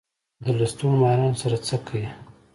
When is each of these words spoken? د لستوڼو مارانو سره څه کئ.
د 0.43 0.45
لستوڼو 0.59 0.97
مارانو 1.01 1.39
سره 1.43 1.57
څه 1.67 1.75
کئ. 1.87 2.03